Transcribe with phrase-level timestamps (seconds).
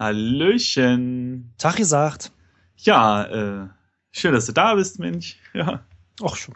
[0.00, 1.52] Hallöchen.
[1.58, 2.32] Tag gesagt.
[2.78, 3.68] Ja, äh,
[4.12, 5.36] schön, dass du da bist, Mensch.
[5.52, 5.84] Ja.
[6.24, 6.54] Ach schon.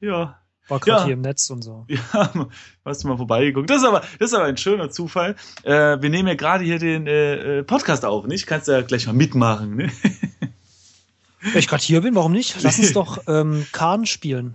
[0.00, 0.40] Ja.
[0.68, 1.04] War gerade Ja.
[1.04, 1.84] hier im Netz und so.
[1.88, 2.48] Ja,
[2.86, 3.68] hast du mal vorbeigeguckt.
[3.68, 5.36] Das ist aber, das ist aber ein schöner Zufall.
[5.64, 8.46] Äh, wir nehmen ja gerade hier den äh, äh, Podcast auf, nicht?
[8.46, 9.92] Kannst du ja gleich mal mitmachen, ne?
[11.40, 12.56] Wenn ich gerade hier bin, warum nicht?
[12.62, 14.54] Lass uns doch ähm, Kahn spielen.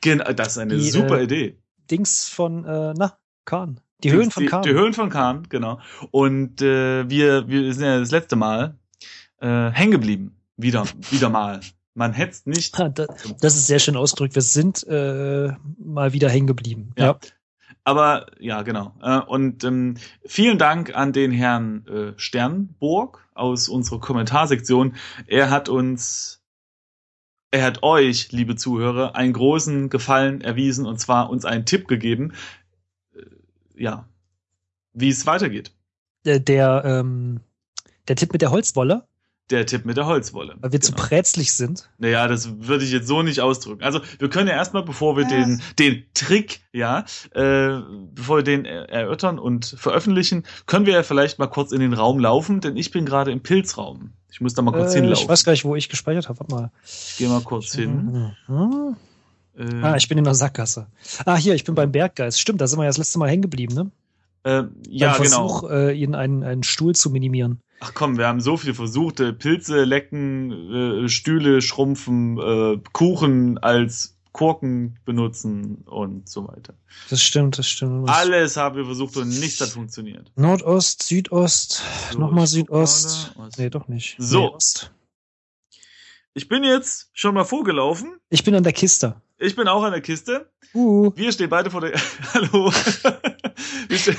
[0.00, 1.58] Genau, das ist eine Die, super äh, Idee.
[1.92, 3.80] Dings von, äh, na, Kahn.
[4.04, 4.62] Die Höhen von die, Kahn.
[4.62, 5.80] Die Höhen von Kahn, genau.
[6.10, 8.78] Und äh, wir, wir sind ja das letzte Mal
[9.40, 10.36] äh, hängen geblieben.
[10.56, 11.60] Wieder, wieder mal.
[11.94, 12.78] Man hetzt nicht.
[13.40, 14.36] Das ist sehr schön ausgedrückt.
[14.36, 16.92] Wir sind äh, mal wieder hängen geblieben.
[16.96, 17.18] Ja.
[17.82, 18.94] Aber ja, genau.
[19.02, 24.94] Äh, und ähm, vielen Dank an den Herrn äh, Sternburg aus unserer Kommentarsektion.
[25.26, 26.42] Er hat uns,
[27.50, 32.34] er hat euch, liebe Zuhörer, einen großen Gefallen erwiesen und zwar uns einen Tipp gegeben.
[33.78, 34.08] Äh, ja,
[34.92, 35.72] wie es weitergeht.
[36.24, 37.40] Der, der, ähm,
[38.08, 39.06] der Tipp mit der Holzwolle,
[39.50, 40.56] Der Tipp mit der Holzwolle.
[40.60, 41.04] weil wir zu Genau.
[41.04, 41.88] prätzlich sind.
[41.98, 43.82] Naja, das würde ich jetzt so nicht ausdrücken.
[43.82, 45.28] Also wir können ja erstmal, bevor wir Ja.
[45.30, 47.80] den, den Trick, ja, äh,
[48.12, 51.94] bevor wir den er- erörtern und veröffentlichen, können wir ja vielleicht mal kurz in den
[51.94, 54.12] Raum laufen, denn ich bin gerade im Pilzraum.
[54.30, 55.22] Ich muss da mal kurz Äh, hinlaufen.
[55.22, 56.40] ich weiß gar nicht, wo ich gespeichert habe.
[56.40, 56.70] Warte mal.
[57.16, 58.32] Geh mal kurz hin.
[58.48, 58.96] Mhm.
[59.58, 60.86] Äh, Ah, ich bin in der Sackgasse.
[61.24, 62.40] Ah, hier, ich bin beim Berggeist.
[62.40, 63.90] Stimmt, da sind wir ja das letzte Mal hängen geblieben, ne?
[64.44, 65.48] äh, ja, Beim genau.
[65.48, 67.60] Versuch, äh, ihnen einen, einen Stuhl zu minimieren.
[67.80, 69.20] Ach komm, wir haben so viel versucht.
[69.20, 76.74] Äh, Pilze lecken, äh, Stühle schrumpfen, äh, Kuchen als Korken benutzen und so weiter.
[77.10, 78.08] Das stimmt, das stimmt.
[78.08, 80.30] Alles haben wir versucht und nichts hat funktioniert.
[80.36, 83.34] Nordost, Südost, So, nochmal Südost.
[83.56, 84.14] Nee, doch nicht.
[84.18, 84.56] So.
[84.56, 84.88] Nee.
[86.38, 88.12] Ich bin jetzt schon mal vorgelaufen.
[88.30, 89.16] Ich bin an der Kiste.
[89.38, 90.48] Ich bin auch an der Kiste.
[90.72, 91.10] Uh.
[91.16, 91.94] Wir stehen beide vor der.
[92.32, 92.70] Hallo.
[93.88, 94.16] wir, stehen,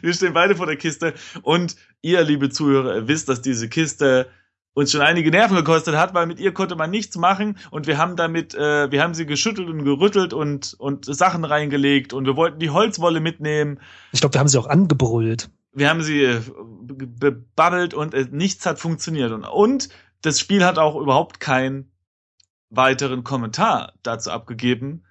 [0.00, 1.12] wir stehen beide vor der Kiste.
[1.42, 4.26] Und ihr, liebe Zuhörer, wisst, dass diese Kiste
[4.72, 7.98] uns schon einige Nerven gekostet hat, weil mit ihr konnte man nichts machen und wir
[7.98, 12.36] haben damit, äh, wir haben sie geschüttelt und gerüttelt und und Sachen reingelegt und wir
[12.36, 13.80] wollten die Holzwolle mitnehmen.
[14.12, 15.50] Ich glaube, wir haben sie auch angebrüllt.
[15.74, 16.40] Wir haben sie äh,
[16.84, 19.90] be- bebabbelt und äh, nichts hat funktioniert und und
[20.24, 21.92] das Spiel hat auch überhaupt keinen
[22.70, 25.04] weiteren Kommentar dazu abgegeben.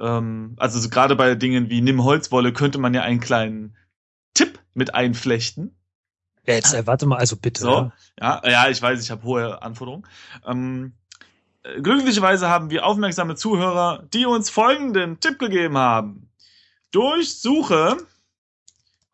[0.00, 3.76] Ähm, also so gerade bei Dingen wie Nimm Holzwolle könnte man ja einen kleinen
[4.32, 5.76] Tipp mit einflechten.
[6.46, 7.60] Ja, jetzt, äh, warte mal, also bitte.
[7.60, 7.92] So, ja.
[8.20, 10.06] ja, ja, ich weiß, ich habe hohe Anforderungen.
[10.46, 10.94] Ähm,
[11.62, 16.30] äh, glücklicherweise haben wir aufmerksame Zuhörer, die uns folgenden Tipp gegeben haben.
[16.90, 17.98] Durchsuche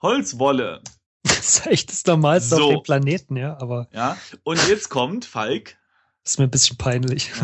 [0.01, 0.81] Holzwolle.
[1.45, 2.65] Das ist echt das Normalste So.
[2.67, 5.77] auf dem Planeten, ja, aber Ja, und jetzt kommt Falk.
[6.25, 7.31] ist mir ein bisschen peinlich.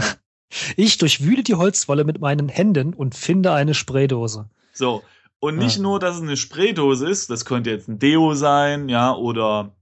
[0.77, 4.49] Ich durchwühle die Holzwolle mit meinen Händen und finde eine Spraydose.
[4.73, 5.03] So.
[5.41, 5.83] Und nicht Ja.
[5.83, 9.75] nur, dass es eine Spraydose ist, das könnte jetzt ein Deo sein, ja, oder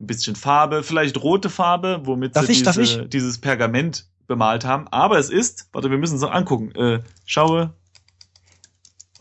[0.00, 4.86] ein bisschen Farbe, vielleicht rote Farbe, womit Darf sie ich, diese, dieses Pergament bemalt haben.
[4.88, 6.70] Aber es ist, warte, wir müssen es noch angucken.
[6.76, 7.74] Äh, schaue.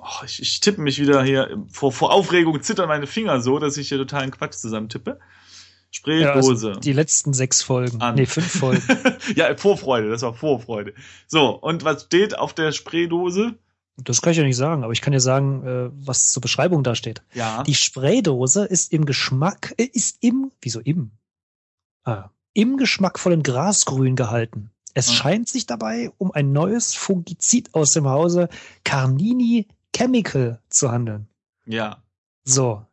[0.05, 1.57] Oh, ich, ich tippe mich wieder hier.
[1.69, 5.19] Vor, vor Aufregung zittern meine Finger so, dass ich hier totalen Quatsch zusammentippe.
[6.05, 6.79] Ja, also Spraydose.
[6.81, 8.01] die letzten sechs Folgen.
[8.01, 8.15] An.
[8.15, 8.81] Nee, fünf Folgen.
[9.35, 10.93] ja, Vorfreude, das war Vorfreude.
[11.27, 13.59] So, und was steht auf der Spraydose?
[13.97, 16.83] Das kann ich ja nicht sagen, aber ich kann dir sagen, äh, was zur Beschreibung
[16.83, 17.21] da steht.
[17.35, 17.61] Ja.
[17.63, 21.11] Die Spraydose ist im Geschmack, äh, ist im, wieso im?
[22.03, 24.71] Ah, im geschmackvollen Grasgrün gehalten.
[24.95, 25.13] Es Ah.
[25.13, 28.49] scheint sich dabei um ein neues Fungizid aus dem Hause
[28.83, 31.27] Carnini Chemical zu handeln.
[31.65, 31.97] ja.
[32.45, 32.85] So.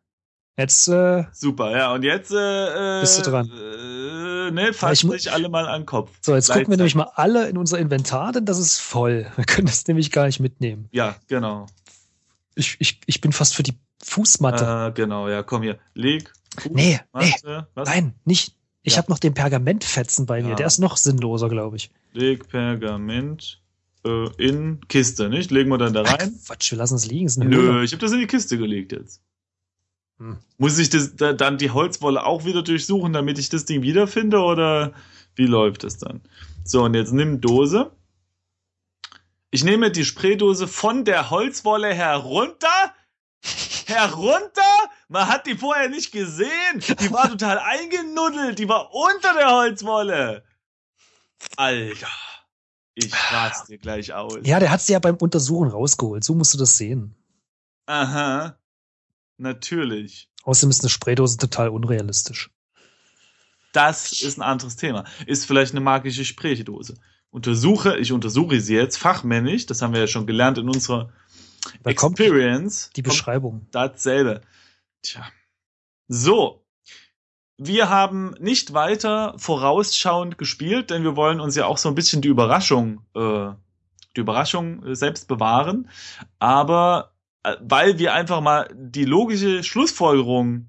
[0.56, 3.50] Jetzt, äh, Super, ja, und jetzt äh, Bist du dran?
[3.50, 6.10] Äh, ne, fassen Ich mu- sich alle mal an den Kopf.
[6.20, 9.26] so, jetzt gucken wir nämlich mal alle in unser Inventar, denn das ist voll.
[9.36, 10.86] Wir können das nämlich gar nicht mitnehmen.
[10.92, 11.66] Ja, genau.
[12.54, 13.74] Ich, ich, ich bin fast für die
[14.04, 14.88] Fußmatte.
[14.90, 15.78] Äh, genau, ja, komm hier.
[15.94, 16.30] Leg.
[16.58, 17.30] Fuß, Nee, nee.
[17.30, 17.88] Matte, was?
[17.88, 18.54] Nein, nicht.
[18.82, 18.98] Ich Ja.
[18.98, 20.50] habe noch den Pergamentfetzen bei mir.
[20.50, 20.54] Ja.
[20.56, 21.90] Der ist noch sinnloser, glaube ich.
[22.12, 23.62] Leg Pergament
[24.04, 25.50] äh, in Kiste, nicht?
[25.50, 26.38] Legen wir dann da rein?
[26.46, 27.30] Quatsch, wir lassen es liegen.
[27.48, 29.22] Nö, ich habe das in die Kiste gelegt jetzt.
[30.18, 30.38] Hm.
[30.58, 34.38] Muss ich das da, dann die Holzwolle auch wieder durchsuchen, damit ich das Ding wiederfinde
[34.38, 34.92] oder
[35.34, 36.20] wie läuft das dann?
[36.64, 37.90] So, und jetzt nimm Dose.
[39.50, 42.94] Ich nehme die Spraydose von der Holzwolle herunter.
[43.86, 44.62] Herunter?
[45.08, 46.84] Man hat die vorher nicht gesehen.
[47.00, 48.58] Die war total eingenuddelt.
[48.58, 50.44] Die war unter der Holzwolle.
[51.56, 52.08] Alter.
[52.94, 54.38] Ich raste gleich aus.
[54.42, 56.24] Ja, der hat sie ja beim Untersuchen rausgeholt.
[56.24, 57.14] So musst du das sehen.
[57.86, 58.58] Aha.
[59.38, 60.28] Natürlich.
[60.42, 62.50] Außerdem ist eine Spraydose total unrealistisch.
[63.72, 65.04] Das ist ein anderes Thema.
[65.26, 66.94] Ist vielleicht eine magische Spraydose.
[67.30, 71.12] Untersuche, ich untersuche sie jetzt fachmännisch, das haben wir ja schon gelernt in unserer
[71.84, 72.90] Da Experience.
[72.96, 73.66] die Beschreibung.
[73.70, 74.40] Dasselbe.
[75.02, 75.24] Tja.
[76.08, 76.59] So.
[77.62, 82.22] Wir haben nicht weiter vorausschauend gespielt, denn wir wollen uns ja auch so ein bisschen
[82.22, 83.50] die Überraschung, äh,
[84.16, 85.90] die Überraschung äh, selbst bewahren.
[86.38, 87.12] Aber
[87.42, 90.68] äh, weil wir einfach mal die logische Schlussfolgerung,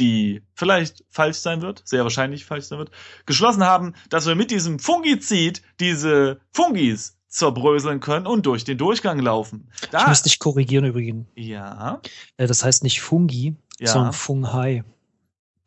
[0.00, 2.90] die vielleicht falsch sein wird, sehr wahrscheinlich falsch sein wird,
[3.24, 9.20] geschlossen haben, dass wir mit diesem Fungizid diese Fungis zerbröseln können und durch den Durchgang
[9.20, 9.70] laufen.
[9.96, 11.28] Ich muss dich korrigieren übrigens.
[11.36, 12.00] ja,
[12.36, 13.92] Äh, Das heißt nicht Fungi, Ja.
[13.92, 14.82] sondern Funghai.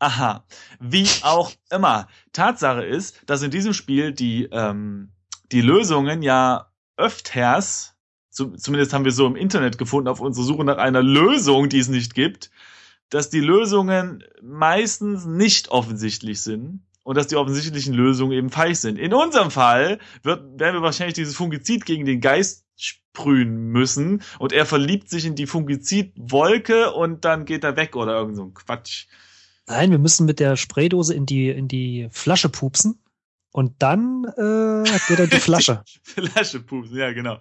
[0.06, 0.46] Aha,
[0.80, 2.08] wie auch immer.
[2.32, 5.10] Tatsache ist, dass in diesem Spiel die, ähm,
[5.52, 7.96] die Lösungen ja öfters,
[8.30, 11.80] zu, zumindest haben wir so im Internet gefunden, auf unserer Suche nach einer Lösung, die
[11.80, 12.52] es nicht gibt,
[13.10, 19.00] dass die Lösungen meistens nicht offensichtlich sind und dass die offensichtlichen Lösungen eben falsch sind.
[19.00, 24.54] In unserem Fall wird, werden wir wahrscheinlich dieses Fungizid gegen den Geist sprühen müssen und
[24.54, 28.54] er verliebt sich in die Fungizidwolke und dann geht er weg oder irgend so ein
[28.54, 29.08] Quatsch.
[29.68, 33.00] Nein, wir müssen mit der Spraydose in die, in die Flasche pupsen
[33.52, 35.84] und dann äh, geht er in die Flasche.
[36.04, 37.40] Flasche pupsen, ja, genau.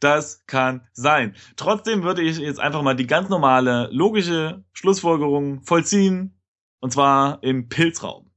[0.00, 1.34] Das kann sein.
[1.56, 6.38] Trotzdem würde ich jetzt einfach mal die ganz normale, logische Schlussfolgerung vollziehen.
[6.80, 8.30] Und zwar im Pilzraum.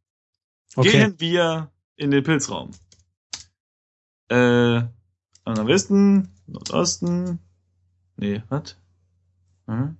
[0.75, 0.89] Okay.
[0.89, 2.71] Gehen wir in den Pilzraum.
[4.29, 4.77] Äh,
[5.43, 7.39] am Nordwesten, Nordosten.
[8.17, 8.77] Nee, was?
[9.67, 9.97] Hm?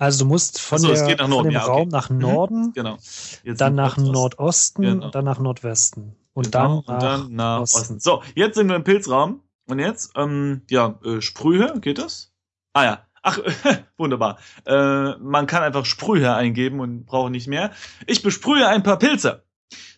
[0.00, 1.70] Also du musst von, so, der, nach von Norden, dem ja, okay.
[1.70, 2.18] Raum nach Mhm.
[2.18, 2.96] Norden, Genau.
[3.44, 4.12] Jetzt dann nach Nordosten.
[4.12, 5.04] Nordosten Genau.
[5.06, 6.16] und dann nach Nordwesten.
[6.32, 7.78] Und Genau, dann, und dann nach Osten.
[7.80, 8.00] Osten.
[8.00, 9.42] So, jetzt sind wir im Pilzraum.
[9.68, 12.32] Und jetzt, ähm, ja, äh, Sprühe, geht das?
[12.72, 13.06] Ah ja.
[13.22, 13.38] Ach,
[13.98, 14.38] wunderbar.
[14.64, 17.70] Äh, man kann einfach Sprühe eingeben und braucht nicht mehr.
[18.06, 19.44] Ich besprühe ein paar Pilze.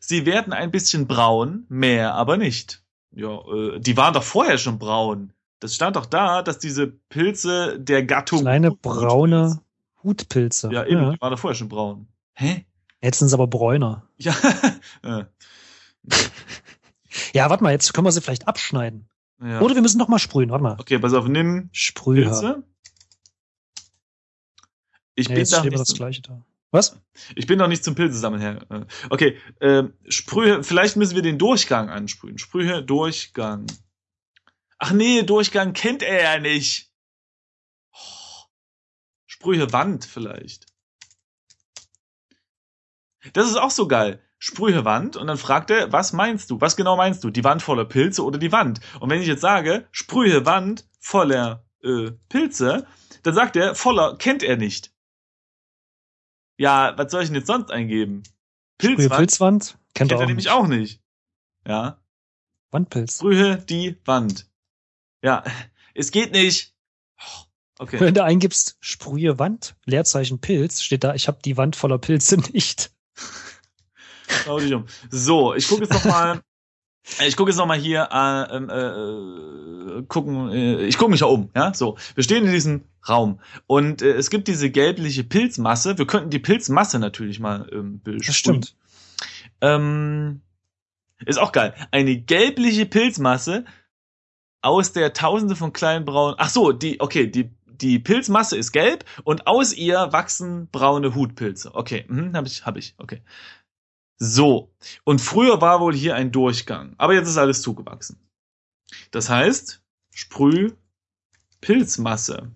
[0.01, 2.83] Sie werden ein bisschen braun, mehr aber nicht.
[3.15, 5.33] Ja, äh, die waren doch vorher schon braun.
[5.61, 8.41] Das stand doch da, dass diese Pilze der Gattung.
[8.41, 9.61] kleine braune
[10.05, 10.71] Hutpilze.
[10.73, 12.09] Ja, eben, die waren doch vorher schon braun.
[12.35, 12.65] Hä?
[13.01, 14.09] Jetzt sind sie aber bräuner.
[14.19, 14.35] Ja.
[15.03, 15.25] äh,
[17.35, 19.09] Ja, warte mal, jetzt können wir sie vielleicht abschneiden.
[19.43, 19.61] ja.
[19.61, 20.51] Oder wir müssen noch mal sprühen.
[20.51, 20.77] Warte mal.
[20.81, 22.25] Okay, pass auf, nimm Sprüher.
[22.31, 22.63] Pilze.
[25.15, 26.43] Ich Ja, bin da nicht das gleiche da.
[26.71, 26.99] Was?
[27.37, 28.65] ich bin noch nicht zum Pilze sammeln her.
[28.71, 32.39] Äh, Okay, ähm, Sprühe, vielleicht müssen wir den Durchgang ansprühen.
[32.39, 33.67] Sprühe, Durchgang.
[34.79, 36.91] Ach nee, Durchgang kennt er ja nicht.
[39.43, 40.67] Sprühe, Wand vielleicht.
[43.33, 44.23] Das ist auch so geil.
[44.39, 46.61] Sprühe Wand und dann fragt er, was meinst du?
[46.61, 47.31] Was genau meinst du?
[47.31, 48.81] Die Wand voller Pilze oder die Wand?
[49.01, 52.87] Und wenn ich jetzt sage, Sprühe Wand voller äh, Pilze,
[53.25, 54.93] dann sagt er, voller kennt er nicht.
[56.57, 58.23] Ja, was soll ich denn jetzt sonst eingeben?
[58.81, 59.79] Sprühe Pilzwand Pilzwand?
[59.95, 60.55] Kennt, kennt er er auch nämlich nicht.
[60.55, 61.03] auch nicht.
[61.67, 62.01] Ja,
[62.71, 63.17] Wandpilz.
[63.17, 64.49] Sprühe die Wand.
[65.21, 65.43] Ja,
[65.95, 66.72] es geht nicht.
[67.83, 67.99] Okay.
[67.99, 72.37] Wenn du eingibst Sprühe Wand, Leerzeichen Pilz, steht da, ich habe die Wand voller Pilze
[72.53, 72.93] nicht.
[74.45, 74.87] Schau dich um.
[75.11, 76.41] So, ich gucke jetzt noch mal.
[77.27, 78.09] Ich gucke jetzt noch mal hier.
[78.13, 80.53] Äh, ähm, äh, gucken.
[80.53, 81.51] Äh, ich gucke mich ja um.
[81.53, 81.99] Ja, so.
[82.15, 85.99] Wir stehen in diesem Raum und äh, es gibt diese gelbliche Pilzmasse.
[85.99, 88.01] Wir könnten die Pilzmasse natürlich mal ähm.
[88.05, 88.77] Das stimmt.
[89.61, 90.43] Ähm,
[91.27, 91.75] ist auch geil.
[91.91, 93.65] Eine gelbliche Pilzmasse
[94.61, 96.37] aus der Tausende von kleinen braunen.
[96.39, 97.01] Ach so, die.
[97.01, 97.51] Okay, die
[97.83, 101.75] die Pilzmasse ist gelb und aus ihr wachsen braune Hutpilze.
[101.75, 102.95] Okay, mhm, hab ich, hab ich.
[102.99, 103.23] Okay.
[104.19, 104.73] So.
[105.05, 108.21] Und früher war wohl hier ein Durchgang, aber jetzt ist alles zugewachsen.
[109.11, 109.83] Das heißt,
[110.15, 110.73] Sprüh
[111.61, 112.53] Pilzmasse.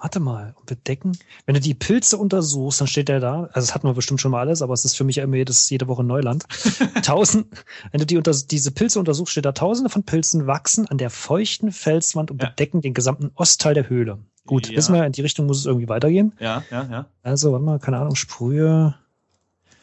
[0.00, 1.18] Warte mal, bedecken.
[1.44, 4.30] Wenn du die Pilze untersuchst, dann steht der da, also das hatten wir bestimmt schon
[4.30, 6.44] mal alles, aber es ist für mich immer jedes, jede Woche Neuland.
[7.02, 7.46] Tausend,
[7.90, 11.10] wenn du die unter, diese Pilze untersuchst, steht da tausende von Pilzen wachsen an der
[11.10, 12.48] feuchten Felswand und Ja.
[12.50, 14.18] bedecken den gesamten Ostteil der Höhle.
[14.46, 14.76] Gut, Ja.
[14.76, 16.32] wissen wir, in die Richtung muss es irgendwie weitergehen.
[16.38, 17.06] Ja, ja, ja.
[17.24, 18.94] Also, warte mal, keine Ahnung, Sprühe,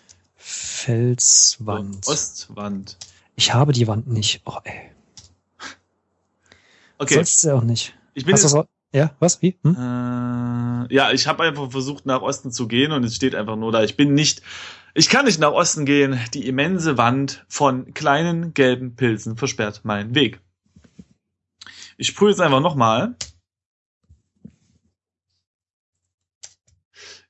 [0.08, 2.08] So, Felswand.
[2.08, 2.98] Ostwand.
[3.36, 4.42] Ich habe die Wand nicht.
[4.46, 4.92] Oh, ey.
[7.00, 7.94] Okay, Sollst du ja auch nicht.
[8.14, 9.42] ich bin jetzt, so, ja, was?
[9.42, 9.58] Wie?
[9.64, 9.76] Hm?
[9.76, 13.72] Äh, ja, ich habe einfach versucht, nach Osten zu gehen und es steht einfach nur
[13.72, 13.84] da.
[13.84, 14.42] Ich bin nicht,
[14.94, 16.20] ich kann nicht nach Osten gehen.
[16.34, 20.40] Die immense Wand von kleinen gelben Pilzen versperrt meinen Weg.
[21.98, 23.16] Ich sprühe jetzt einfach nochmal.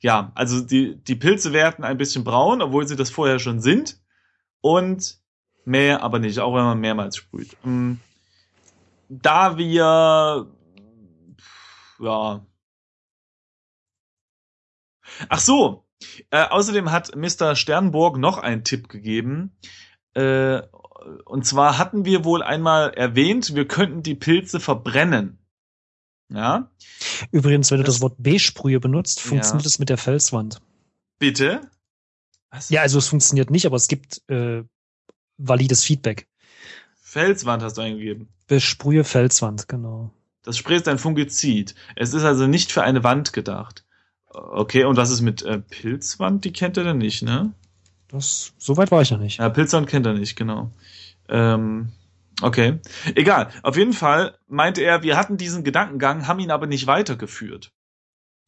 [0.02, 4.00] Ja, also die, die Pilze werden ein bisschen braun, obwohl sie das vorher schon sind.
[4.62, 5.18] Und
[5.66, 7.58] mehr aber nicht, auch wenn man mehrmals sprüht.
[7.66, 8.00] Ähm,
[9.10, 10.48] Da wir
[12.00, 12.46] ja.
[15.30, 15.86] Ach so.
[16.30, 17.56] Äh, außerdem hat Mr.
[17.56, 19.56] Sternburg noch einen Tipp gegeben.
[20.14, 20.62] Äh,
[21.26, 25.40] und zwar hatten wir wohl einmal erwähnt, wir könnten die Pilze verbrennen.
[26.30, 26.72] Ja,
[27.32, 29.30] Übrigens, wenn du Das- das Wort B-Sprühe benutzt, Ja.
[29.30, 30.62] funktioniert es mit der Felswand.
[31.20, 31.62] bitte.
[32.50, 32.70] Was?
[32.70, 34.64] Ja, also es funktioniert nicht, aber es gibt äh,
[35.38, 36.28] valides Feedback.
[37.02, 38.28] Felswand hast du eingegeben.
[38.48, 40.12] Besprühe Felswand, genau.
[40.46, 41.76] Das Spray ist ein Fungizid.
[41.96, 43.84] Es ist also nicht für eine Wand gedacht.
[44.30, 46.46] Okay, und was ist mit äh, Pilzwand?
[46.46, 47.54] Die kennt er denn nicht, ne?
[48.08, 49.40] Das, so weit war ich noch nicht.
[49.40, 50.72] Ja, Pilzwand kennt er nicht, genau.
[51.30, 51.92] Ähm,
[52.42, 52.80] okay.
[53.16, 53.50] Egal.
[53.64, 57.72] Auf jeden Fall meinte er, wir hatten diesen Gedankengang, haben ihn aber nicht weitergeführt.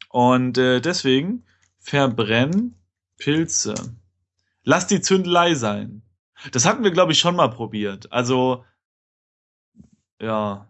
[0.09, 1.45] Und äh, deswegen
[1.79, 2.75] verbrenn
[3.17, 3.73] Pilze.
[4.63, 6.03] Lass die Zündelei sein.
[6.51, 8.11] Das hatten wir, glaube ich, schon mal probiert.
[8.11, 8.65] Also,
[10.21, 10.67] ja.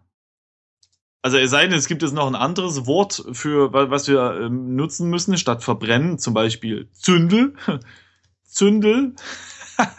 [1.22, 4.40] Also es sei denn, es gibt jetzt noch ein anderes Wort für, wa- was wir
[4.42, 7.54] ähm, nutzen müssen, statt verbrennen, zum Beispiel Zündel.
[8.44, 9.14] Zündel.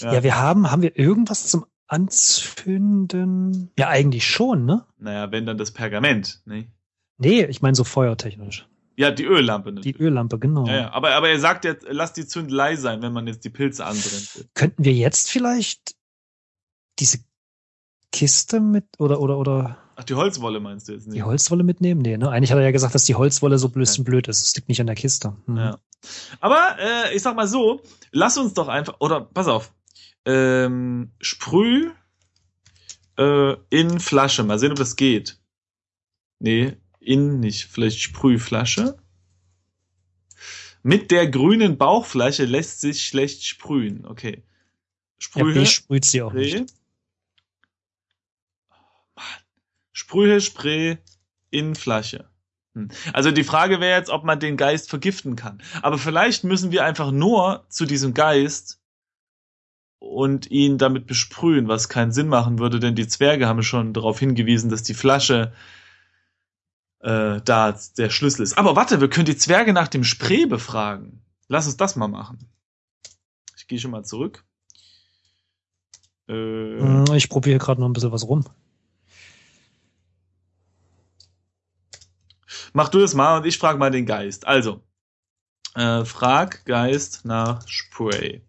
[0.00, 0.22] Ja.
[0.22, 3.70] wir haben, haben wir irgendwas zum Anzünden?
[3.78, 4.84] Ja, eigentlich schon, ne?
[4.98, 6.66] Naja, wenn dann das Pergament, ne?
[7.18, 8.66] Nee, ich meine so feuertechnisch.
[8.96, 10.00] Ja, die Öllampe Die natürlich.
[10.00, 10.66] Öllampe, genau.
[10.66, 10.92] Ja, ja.
[10.92, 14.48] Aber, aber er sagt jetzt, lass die Zündelei sein, wenn man jetzt die Pilze anbrennt.
[14.54, 15.94] Könnten wir jetzt vielleicht
[16.98, 17.18] diese
[18.12, 21.16] Kiste mit oder oder oder Ach, die Holzwolle meinst du jetzt nicht?
[21.16, 22.00] die Holzwolle mitnehmen?
[22.00, 22.30] Nee, ne?
[22.30, 24.42] Eigentlich hat er ja gesagt, dass die Holzwolle so bisschen blöd ist.
[24.42, 25.36] Es liegt nicht an der Kiste.
[25.46, 25.56] Hm.
[25.56, 25.78] Ja.
[26.40, 29.72] Aber äh, ich sag mal so, lass uns doch einfach, oder pass auf,
[30.24, 31.90] ähm, Sprüh
[33.18, 34.44] äh, in Flasche.
[34.44, 35.38] Mal sehen, ob das geht.
[36.38, 37.66] Nee, in nicht.
[37.66, 38.96] Vielleicht Sprühflasche.
[40.82, 44.04] Mit der grünen Bauchfläche lässt sich schlecht sprühen.
[44.04, 44.42] Okay.
[44.42, 44.42] Ja,
[45.18, 45.54] Sprühe.
[45.54, 46.50] B sprüht sie auch nicht.
[46.50, 46.66] Spray.
[49.14, 49.26] Mann.
[49.92, 50.98] Sprühe, Spray
[51.50, 52.28] in Flasche.
[52.74, 52.88] Hm.
[53.12, 55.62] Also die Frage wäre jetzt, ob man den Geist vergiften kann.
[55.82, 58.80] Aber vielleicht müssen wir einfach nur zu diesem Geist
[59.98, 64.18] und ihn damit besprühen, was keinen Sinn machen würde, denn die Zwerge haben schon darauf
[64.18, 65.52] hingewiesen, dass die Flasche
[67.00, 68.58] äh, da der Schlüssel ist.
[68.58, 71.22] Aber warte, wir können die Zwerge nach dem Spray befragen.
[71.48, 72.38] Lass uns das mal machen.
[73.56, 74.44] Ich gehe schon mal zurück.
[76.28, 78.44] Äh, Hm, Ich probiere gerade noch ein bisschen was rum.
[82.72, 84.46] Mach du das mal und ich frage mal den Geist.
[84.46, 84.80] Also,
[85.74, 88.42] äh, frag Geist nach Spray.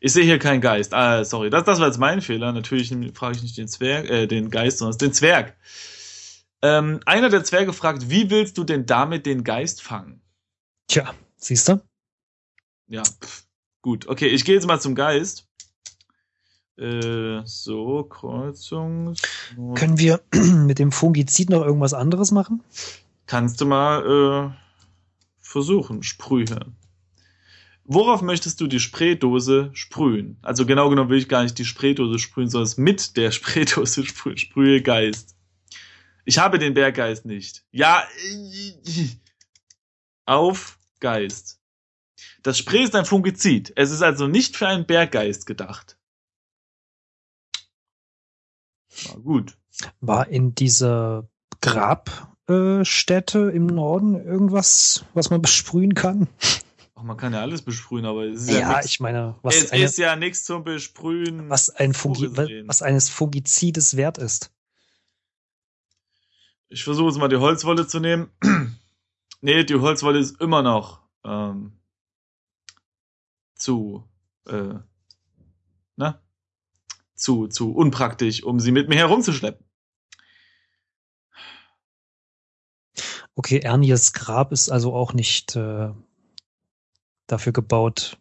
[0.00, 0.92] Ich sehe hier keinen Geist.
[0.94, 2.52] Ah, sorry, das, das war jetzt mein Fehler.
[2.52, 5.56] Natürlich frage ich nicht den Zwerg, äh, den Geist, sondern den Zwerg.
[6.62, 10.20] Ähm, einer der Zwerge fragt, wie willst du denn damit den Geist fangen?
[10.88, 11.80] Tja, siehst du?
[12.88, 13.44] Ja, pff,
[13.82, 14.06] gut.
[14.08, 15.46] Okay, ich gehe jetzt mal zum Geist.
[16.78, 19.14] Äh, so, Kreuzung.
[19.74, 22.62] Können wir mit dem Fungizid noch irgendwas anderes machen?
[23.26, 24.56] Kannst du mal äh,
[25.40, 26.60] versuchen, Sprühe.
[27.84, 30.38] Worauf möchtest du die Spraydose sprühen?
[30.42, 34.38] Also genau genommen will ich gar nicht die Spraydose sprühen, sondern mit der Spraydose sprühen.
[34.38, 35.36] Sprühe Geist.
[36.24, 37.64] Ich habe den Berggeist nicht.
[37.70, 38.04] Ja,
[40.24, 41.60] auf Geist.
[42.42, 43.72] Das Spray ist ein Fungizid.
[43.76, 45.96] Es ist also nicht für einen Berggeist gedacht.
[49.06, 49.56] Na gut.
[50.00, 51.28] War in dieser
[52.46, 56.28] Grabstätte im Norden irgendwas, was man besprühen kann?
[56.94, 59.56] Ach, man kann ja alles besprühen, aber es ist ja, Ja, nix, ich meine, was,
[59.56, 61.50] es eine, ist ja nichts zum Besprühen.
[61.50, 62.30] was ein Fungi,
[62.66, 64.52] was eines Fungizides wert ist.
[66.68, 68.30] Ich versuche jetzt mal die Holzwolle zu nehmen.
[69.40, 71.78] nee, die Holzwolle ist immer noch ähm,
[73.54, 74.04] zu,
[74.46, 74.74] äh,
[75.96, 76.20] ne?
[77.14, 79.65] Zu, zu unpraktisch, um sie mit mir herumzuschleppen.
[83.36, 85.92] Okay, Ernies Grab ist also auch nicht äh,
[87.26, 88.18] dafür gebaut,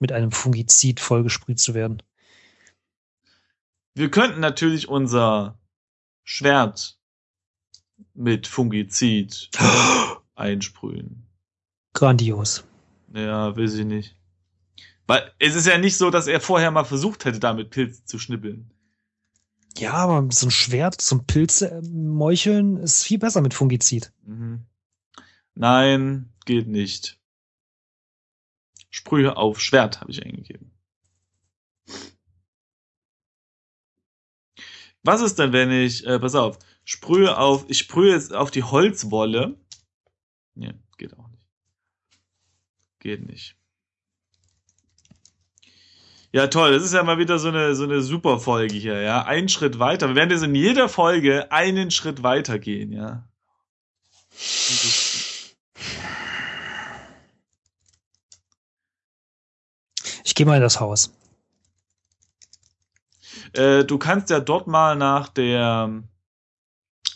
[0.00, 2.02] mit einem Fungizid vollgesprüht zu werden.
[3.94, 5.58] Wir könnten natürlich unser
[6.24, 6.98] Schwert
[8.12, 9.50] mit Fungizid
[10.34, 11.26] einsprühen.
[11.94, 12.64] Grandios.
[13.14, 14.16] Ja, weiß ich nicht.
[15.06, 18.18] Weil es ist ja nicht so, dass er vorher mal versucht hätte, damit Pilze zu
[18.18, 18.72] schnippeln.
[19.78, 24.12] Ja, aber so ein Schwert zum Pilze äh, meucheln ist viel besser mit Fungizid.
[24.22, 24.64] Mhm.
[25.54, 27.18] Nein, geht nicht.
[28.90, 30.70] Sprühe auf Schwert habe ich eingegeben.
[35.02, 38.64] Was ist denn, wenn ich, äh, pass auf, sprühe auf, ich sprühe jetzt auf die
[38.64, 39.56] Holzwolle.
[40.54, 41.46] Nee, geht auch nicht.
[42.98, 43.55] Geht nicht.
[46.36, 46.74] Ja, toll.
[46.74, 49.22] Das ist ja mal wieder so eine, so eine super Folge hier, ja.
[49.24, 50.08] Einen Schritt weiter.
[50.08, 53.26] Wir werden jetzt in jeder Folge einen Schritt weiter gehen, ja.
[60.24, 61.10] Ich gehe mal in das Haus.
[63.54, 66.02] Äh, du kannst ja dort mal nach der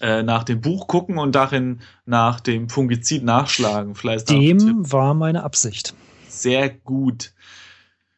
[0.00, 3.94] äh, nach dem Buch gucken und darin nach dem Fungizid nachschlagen.
[3.94, 4.30] Vielleicht.
[4.30, 5.92] Dem war meine Absicht.
[6.26, 7.34] sehr gut.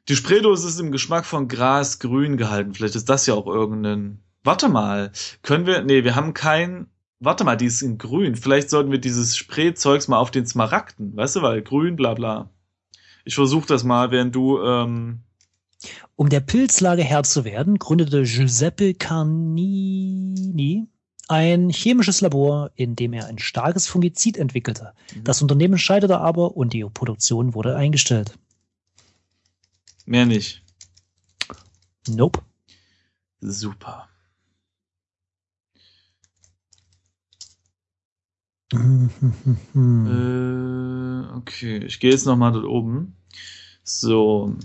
[0.08, 2.74] Die Spraydose ist im Geschmack von Gras grün gehalten.
[2.74, 4.18] Vielleicht ist das ja auch irgendein.
[4.42, 5.82] Warte mal, können wir.
[5.82, 6.88] Nee, wir haben kein.
[7.20, 8.34] Warte mal, die ist in grün.
[8.34, 11.16] Vielleicht sollten wir dieses Sprayzeugs mal auf den Smaragden.
[11.16, 12.50] Weißt du, weil grün, bla bla.
[13.24, 14.60] Ich versuche das mal, während du.
[14.60, 15.20] Ähm,
[16.16, 20.88] Um der Pilzlage Herr zu werden, gründete Giuseppe Carnini
[21.28, 24.92] ein chemisches Labor, in dem er ein starkes Fungizid entwickelte.
[25.14, 25.24] Mhm.
[25.24, 28.38] Das Unternehmen scheiterte aber und die Produktion wurde eingestellt.
[30.06, 30.62] Mehr nicht.
[32.08, 32.42] Nope.
[33.40, 34.08] Super.
[39.74, 43.16] Äh, okay, ich gehe jetzt nochmal dort oben.
[43.84, 44.56] So.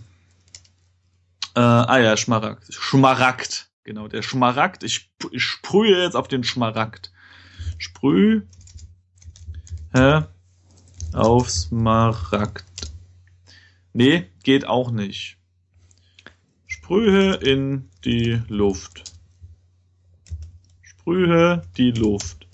[1.56, 2.74] Äh, ah ja, Schmaragd.
[2.74, 3.70] Schmaragd.
[3.84, 4.84] Genau, der Schmaragd.
[4.84, 7.12] Ich, ich sprühe jetzt auf den Schmaragd.
[7.77, 8.44] Sprüh.
[9.94, 10.24] Hä?
[11.13, 12.65] Auf Smaragd.
[13.98, 15.39] Nee, geht auch nicht.
[16.68, 19.06] Sprühe in die Luft.
[20.84, 22.48] Sprühe die Luft.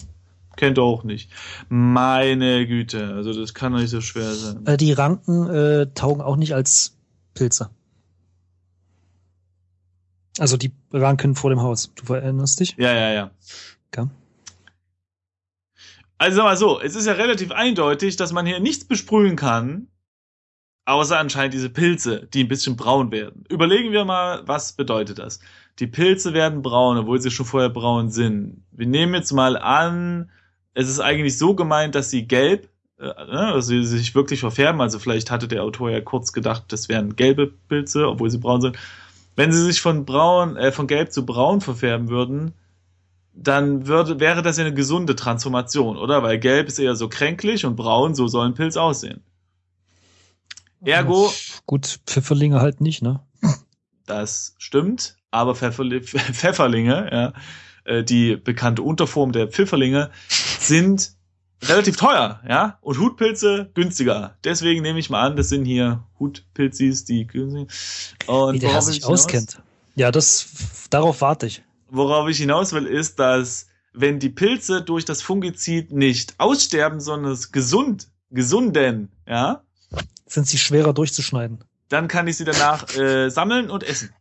[0.56, 1.30] Kennt ihr auch nicht.
[1.68, 4.66] Meine Güte, also das kann doch nicht so schwer sein.
[4.66, 6.96] Äh, die Ranken äh, taugen auch nicht als
[7.34, 7.70] Pilze.
[10.40, 11.92] Also die Ranken vor dem Haus.
[11.94, 12.74] Du erinnerst dich?
[12.78, 13.32] Ja, ja, ja.
[13.92, 14.08] Okay.
[16.20, 19.90] Also sag mal so, es ist ja relativ eindeutig, dass man hier nichts besprühen kann,
[20.86, 23.46] außer anscheinend diese Pilze, die ein bisschen braun werden.
[23.50, 25.40] Überlegen wir mal, was bedeutet das?
[25.80, 28.64] Die Pilze werden braun, obwohl sie schon vorher braun sind.
[28.72, 30.30] Wir nehmen jetzt mal an,
[30.74, 34.82] es ist eigentlich so gemeint, dass sie gelb, äh, ne, also sie sich wirklich verfärben.
[34.82, 38.62] Also vielleicht hatte der Autor ja kurz gedacht, das wären gelbe Pilze, obwohl sie braun
[38.62, 38.78] sind.
[39.36, 42.54] Wenn sie sich von braun, äh, von gelb zu braun verfärben würden,
[43.34, 46.22] dann würde, wäre das ja eine gesunde Transformation, oder?
[46.22, 49.24] Weil gelb ist eher so kränklich und braun, so soll ein Pilz aussehen.
[50.86, 51.32] Ergo,
[51.66, 53.22] Gut, Pfifferlinge halt nicht, ne?
[54.06, 57.34] das stimmt, aber Pfefferli Pfefferlinge, ja,
[57.86, 60.12] äh, die bekannte Unterform der Pfifferlinge,
[60.60, 61.14] sind
[61.64, 64.38] relativ teuer, ja, und Hutpilze günstiger.
[64.44, 67.70] Deswegen nehme ich mal an, das sind hier Hutpilzis, die günstig.
[68.28, 69.62] Und Wie der sich hinaus- auskennt.
[69.96, 70.48] Ja, das,
[70.90, 71.64] darauf warte ich.
[71.90, 77.32] Worauf ich hinaus will, ist, dass wenn die Pilze durch das Fungizid nicht aussterben, sondern
[77.32, 79.62] es gesund, gesunden, ja,
[80.26, 81.64] Sind sie schwerer durchzuschneiden.
[81.90, 84.14] dann kann ich sie danach äh, sammeln und essen.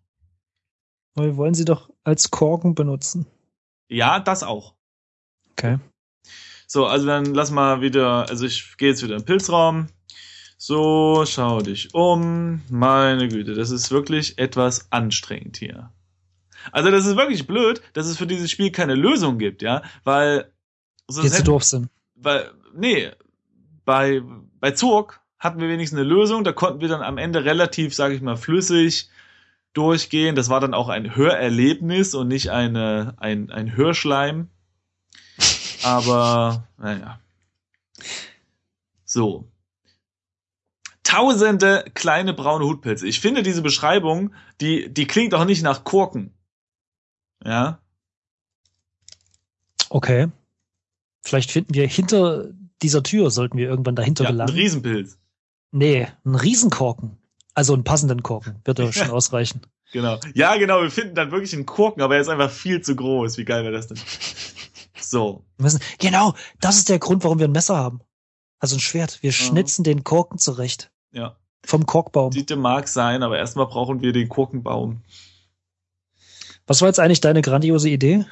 [1.14, 3.26] Aber wir wollen sie doch als Korken benutzen.
[3.88, 4.74] Ja, das auch.
[5.52, 5.78] Okay.
[6.66, 9.88] So, also dann lass mal wieder, also ich gehe jetzt wieder in den Pilzraum.
[10.56, 12.62] So, schau dich um.
[12.70, 15.92] Meine Güte, das ist wirklich etwas anstrengend hier.
[16.70, 20.52] Also das ist wirklich blöd, dass es für dieses Spiel keine Lösung gibt, ja, weil
[21.08, 21.88] sonst zu hätten- doof sind.
[22.14, 23.10] weil, nee,
[23.84, 24.22] bei,
[24.60, 28.14] bei Zurg hatten wir wenigstens eine Lösung, da konnten wir dann am Ende relativ, sage
[28.14, 29.10] ich mal, flüssig
[29.72, 30.36] durchgehen.
[30.36, 34.48] Das war dann auch ein Hörerlebnis und nicht eine, ein, ein Hörschleim.
[35.82, 37.18] Aber, naja.
[39.04, 39.48] So.
[41.02, 43.08] Tausende kleine braune Hutpilze.
[43.08, 46.32] Ich finde diese Beschreibung, die, die klingt auch nicht nach Korken.
[47.44, 47.80] Ja.
[49.90, 50.28] Okay.
[51.20, 52.50] Vielleicht finden wir hinter
[52.80, 54.54] dieser Tür, sollten wir irgendwann dahinter ja ein gelangen.
[54.54, 55.18] Riesenpilz.
[55.72, 57.18] Nee, einen Riesenkorken.
[57.54, 58.60] Also einen passenden Korken.
[58.64, 59.62] Wird ja schon ausreichen.
[59.92, 60.18] Genau.
[60.34, 63.36] Ja, genau, wir finden dann wirklich einen Korken, aber er ist einfach viel zu groß.
[63.36, 63.98] Wie geil wäre das denn?
[64.94, 65.44] So.
[65.58, 68.00] Wir müssen, genau, das ist der Grund, warum wir ein Messer haben.
[68.58, 69.22] Also ein Schwert.
[69.22, 70.90] Wir schnitzen den Korken zurecht.
[71.10, 71.36] Ja.
[71.64, 72.30] Vom Korkbaum.
[72.30, 75.02] Diete mag sein, aber erstmal brauchen wir den Korkenbaum.
[76.66, 78.24] Was war jetzt eigentlich deine grandiose Idee?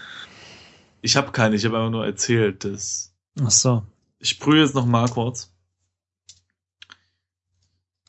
[1.02, 3.14] Ich habe keine, ich habe einfach nur erzählt, dass.
[3.42, 3.82] Ach so.
[4.18, 5.52] Ich sprühe jetzt noch mal kurz.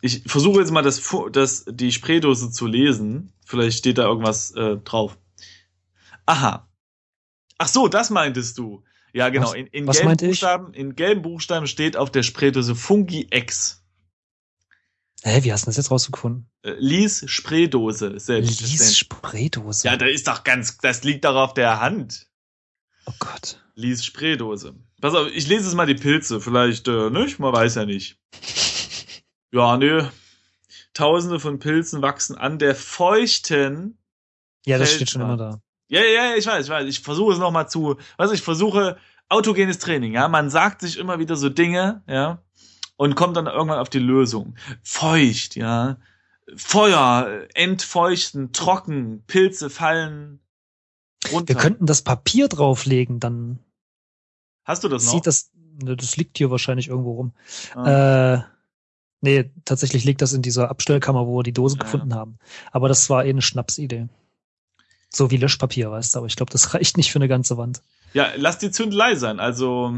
[0.01, 3.33] Ich versuche jetzt mal das, das, die Spraydose zu lesen.
[3.45, 5.17] Vielleicht steht da irgendwas äh, drauf.
[6.25, 6.67] Aha.
[7.57, 8.83] Ach so, das meintest du.
[9.13, 9.47] Ja, genau.
[9.49, 10.29] Was- In, in, was gelben ich?
[10.29, 13.83] Buchstaben, in gelben Buchstaben steht auf der Spraydose Fungi X.
[15.23, 16.49] Hä, wie hast du das jetzt rausgefunden?
[16.63, 18.61] Äh, Lies Spraydose selbst.
[18.61, 19.87] Lies Spraydose.
[19.87, 22.27] Ja, da ist doch ganz, das liegt doch auf der Hand.
[23.05, 23.61] oh Gott.
[23.75, 24.73] Lies Spraydose.
[24.99, 26.41] Pass auf, ich lese jetzt mal die Pilze.
[26.41, 27.37] Vielleicht, äh, nicht?
[27.37, 28.17] Man weiß ja nicht.
[29.51, 30.05] Ja, nö.
[30.93, 33.97] Tausende von Pilzen wachsen an der feuchten.
[34.65, 35.61] Ja, das Fällt steht schon immer da.
[35.87, 36.87] Ja, ja, ja, ich weiß, ich weiß.
[36.87, 37.97] Ich versuche es nochmal zu.
[38.17, 40.27] Was ich versuche, autogenes Training, ja.
[40.29, 42.41] Man sagt sich immer wieder so Dinge, ja.
[42.95, 44.55] Und kommt dann irgendwann auf die Lösung.
[44.83, 45.97] Feucht, ja.
[46.55, 50.39] Feuer, entfeuchten, trocken, Pilze fallen
[51.31, 51.55] runter.
[51.55, 53.59] Wir könnten das Papier drauflegen, dann
[54.63, 55.13] Hast du das noch?
[55.13, 57.33] sieht das, ne, das liegt hier wahrscheinlich irgendwo rum.
[57.75, 58.35] Ah.
[58.35, 58.43] Äh,
[59.21, 61.83] Nee, tatsächlich liegt das in dieser Abstellkammer, wo wir die Dose Ja.
[61.83, 62.37] gefunden haben.
[62.71, 64.07] Aber das war eh eine Schnapsidee.
[65.13, 67.81] So wie Löschpapier, weißt du, aber ich glaube, das reicht nicht für eine ganze Wand.
[68.13, 69.39] Ja, lass die Zündelei sein.
[69.39, 69.95] Also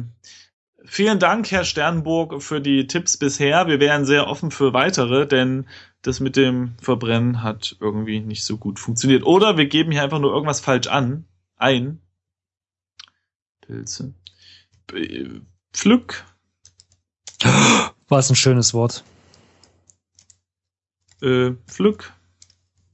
[0.85, 3.67] vielen Dank, Herr Sternburg, für die Tipps bisher.
[3.67, 5.67] Wir wären sehr offen für weitere, denn
[6.01, 9.23] das mit dem Verbrennen hat irgendwie nicht so gut funktioniert.
[9.25, 11.25] Oder wir geben hier einfach nur irgendwas falsch an.
[11.55, 12.01] Ein.
[13.61, 14.13] Pilze.
[15.71, 16.25] Pflück.
[18.09, 19.03] War es ein schönes Wort.
[21.23, 22.13] Äh, Pflück.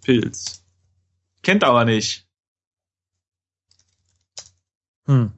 [0.01, 0.63] Pilz.
[1.41, 2.27] Kennt aber nicht.
[5.05, 5.33] Hm.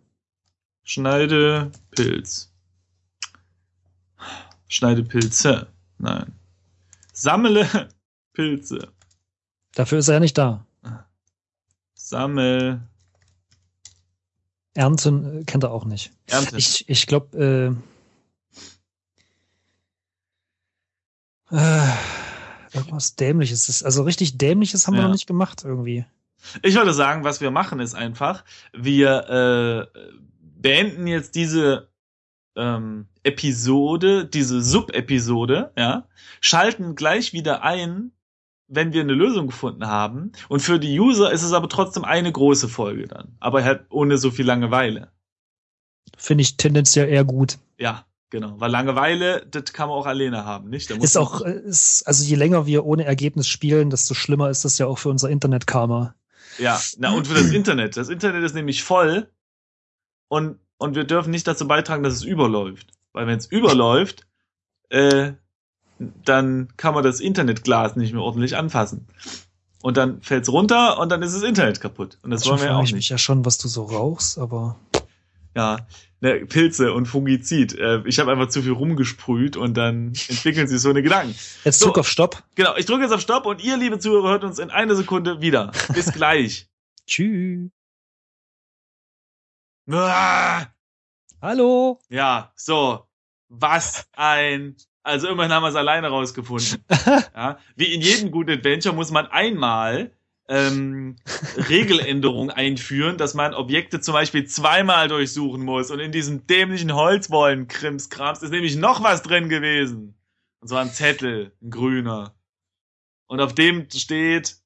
[0.84, 2.52] Schneide Pilz.
[4.68, 5.68] Schneide Pilze.
[5.98, 6.34] Nein.
[7.14, 7.90] Sammle
[8.34, 8.92] Pilze.
[9.74, 10.66] Dafür ist er ja nicht da.
[11.94, 12.82] Sammel.
[14.74, 16.12] Ernten äh, kennt er auch nicht.
[16.28, 16.58] Ernte.
[16.58, 17.78] Ich, ich glaube,
[21.52, 22.21] äh, äh,
[22.74, 23.70] irgendwas Dämliches.
[23.70, 25.08] ist- Also richtig Dämliches haben wir Ja.
[25.08, 26.06] noch nicht gemacht irgendwie.
[26.64, 30.00] Ich würde sagen, was wir machen, ist einfach, wir äh,
[30.60, 31.90] beenden jetzt diese
[32.56, 36.08] ähm, Episode, diese Sub-Episode, ja,
[36.42, 38.12] schalten gleich wieder ein,
[38.68, 40.32] wenn wir eine Lösung gefunden haben.
[40.50, 43.36] Und für die User ist es aber trotzdem eine große Folge dann.
[43.40, 45.12] Aber halt ohne so viel Langeweile.
[46.18, 47.58] Finde ich tendenziell eher gut.
[47.78, 48.60] Ja, genau.
[48.60, 50.90] Weil Langeweile, das kann man auch alleine haben, nicht?
[50.90, 54.80] Ist auch, äh, ist, also je länger wir ohne Ergebnis spielen, desto schlimmer ist das
[54.80, 56.16] ja auch für unser Internet-Karma.
[56.58, 57.96] Ja, na und für das Internet.
[57.96, 59.30] Das Internet ist nämlich voll
[60.28, 62.88] und, und wir dürfen nicht dazu beitragen, dass es überläuft.
[63.14, 64.26] Weil wenn es überläuft,
[64.90, 65.34] äh,
[66.26, 69.08] dann kann man das Internetglas nicht mehr ordentlich anfassen.
[69.82, 72.18] Und dann fällt's runter und dann ist das Internet kaputt.
[72.22, 73.10] Und das wollen wir ja auch ich mich nicht.
[73.10, 74.78] ja schon, was du so rauchst, aber
[75.56, 75.86] Ja,
[76.22, 77.78] ne, Pilze und Fungizid.
[77.78, 81.36] Äh, ich habe einfach zu viel rumgesprüht und dann entwickeln sich so eine Gedanken.
[81.64, 81.88] jetzt So.
[81.88, 82.44] drück auf Stopp.
[82.56, 85.42] Genau, ich drücke jetzt auf Stopp und ihr, liebe Zuhörer, hört uns in einer Sekunde
[85.42, 85.72] wieder.
[85.94, 86.68] Bis gleich.
[87.06, 87.70] Tschüss.
[89.92, 90.68] Ah!
[91.42, 92.00] Hallo.
[92.10, 93.08] Ja, so.
[93.50, 94.78] Was ein.
[95.04, 96.84] Also immerhin haben wir es alleine rausgefunden.
[97.36, 100.12] Ja, wie in jedem guten Adventure muss man einmal
[100.52, 101.16] ähm,
[101.70, 105.90] Regeländerungen einführen, dass man Objekte zum Beispiel zweimal durchsuchen muss.
[105.92, 110.14] Und in diesem dämlichen Holzwollen-Krimskrams ist nämlich noch was drin gewesen.
[110.60, 112.36] Und zwar ein Zettel, ein grüner.
[113.28, 114.58] Und auf dem steht,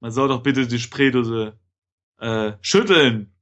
[0.00, 1.54] man soll doch bitte die Spraydose
[2.18, 3.32] äh, schütteln.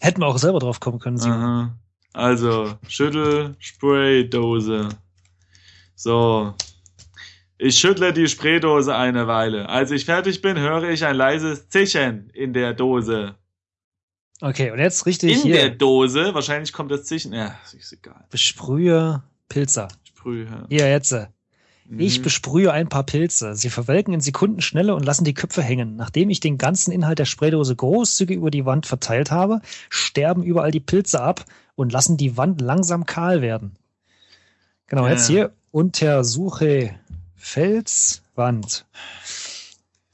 [0.00, 1.20] Hätten wir auch selber drauf kommen können.
[1.20, 1.78] Aha.
[2.12, 4.88] Also, Schüttel, Spraydose.
[5.94, 6.54] So.
[7.62, 9.68] Ich schüttle die Spraydose eine Weile.
[9.68, 13.34] Als ich fertig bin, höre ich ein leises Zischen in der Dose.
[14.40, 15.70] Okay, und jetzt richtig In der hier.
[15.70, 17.34] Dose, wahrscheinlich kommt das Zischen.
[17.34, 18.24] Ja, ist egal.
[18.30, 19.88] Besprühe Pilzer.
[20.04, 20.64] Sprühe.
[20.70, 21.14] Hier, jetzt.
[21.98, 22.22] Ich Mhm.
[22.22, 23.54] besprühe ein paar Pilze.
[23.54, 25.96] Sie verwelken in Sekundenschnelle und lassen die Köpfe hängen.
[25.96, 30.70] Nachdem ich den ganzen Inhalt der Spraydose großzügig über die Wand verteilt habe, sterben überall
[30.70, 31.44] die Pilze ab
[31.74, 33.76] und lassen die Wand langsam kahl werden.
[34.86, 35.10] Genau, Ja.
[35.12, 36.94] jetzt hier untersuche
[37.40, 38.86] Felswand.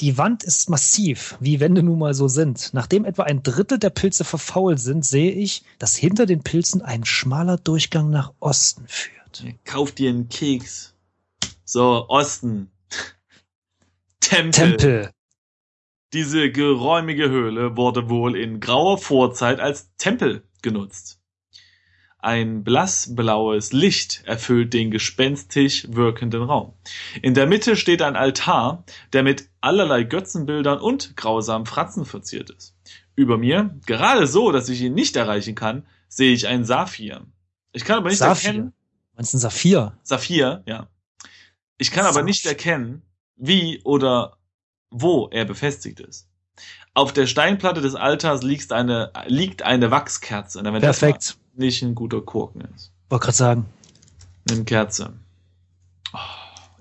[0.01, 2.71] Die Wand ist massiv, wie Wände nun mal so sind.
[2.73, 7.05] Nachdem etwa ein Drittel der Pilze verfault sind, sehe ich, dass hinter den Pilzen ein
[7.05, 9.45] schmaler Durchgang nach Osten führt.
[9.65, 10.95] Kauf dir einen Keks.
[11.65, 12.71] So, Osten.
[14.21, 14.77] Tempel.
[14.77, 15.11] Tempel.
[16.13, 21.16] Diese geräumige Höhle wurde wohl in grauer Vorzeit als Tempel genutzt.
[22.27, 26.73] Ein blassblaues Licht erfüllt den gespenstisch wirkenden Raum.
[27.23, 32.75] In der Mitte steht ein Altar, der mit allerlei Götzenbildern und grausamen Fratzen verziert ist.
[33.15, 37.25] Über mir, gerade so, dass ich ihn nicht erreichen kann, sehe ich einen Saphir.
[37.71, 38.49] Ich kann aber nicht Saphir.
[38.49, 38.73] erkennen,
[39.15, 39.97] Meinst du ein Saphir?
[40.03, 40.89] Saphir, ja.
[41.79, 42.51] Ich kann aber nicht Saphir.
[42.57, 43.03] erkennen,
[43.37, 44.37] wie oder
[44.91, 46.29] wo er befestigt ist.
[46.93, 50.61] Auf der Steinplatte des Altars liegt eine, liegt eine Wachskerze.
[50.65, 51.37] Perfekt.
[51.59, 52.93] Nicht ein guter Korken ist.
[53.09, 53.67] Wollte gerade sagen.
[54.49, 55.13] Nimm Kerze.
[56.13, 56.19] Oh,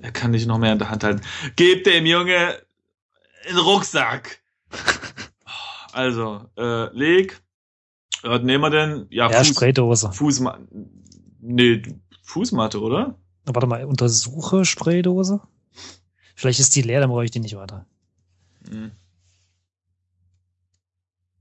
[0.01, 1.21] er kann nicht noch mehr in der Hand halten.
[1.55, 2.61] Gebt dem Junge
[3.47, 4.39] einen Rucksack.
[5.93, 7.41] Also, äh, leg.
[8.21, 9.07] Was nehmen wir denn?
[9.11, 10.11] Ja, Ja, Fuß, Spraydose.
[10.11, 10.67] Fußmatte.
[11.39, 11.81] Nee,
[12.21, 13.17] Fußmatte, oder?
[13.45, 15.39] Warte mal, untersuche Spraydose.
[16.35, 17.85] Vielleicht ist die leer, dann brauche ich die nicht weiter.
[18.69, 18.91] Hm.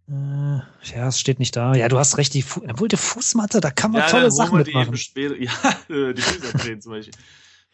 [0.09, 0.59] Äh,
[0.95, 1.75] ja, es steht nicht da.
[1.75, 4.59] Ja, du hast recht, die, Fu obwohl die Fußmatte, da kann man Ja, tolle Sachen
[4.59, 4.97] wir die mitmachen.
[4.99, 5.35] später.
[5.41, 5.51] Ja,
[5.89, 7.15] äh, die drehen zum Beispiel.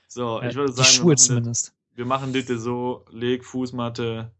[0.08, 1.72] So, Ja, ich würde die sagen, wir Schuhe das, zumindest.
[1.96, 4.30] wir machen das so, leg Fußmatte.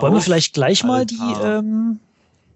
[0.00, 0.24] Wollen wir auf.
[0.24, 1.58] vielleicht gleich mal die, Altar.
[1.58, 1.98] ähm,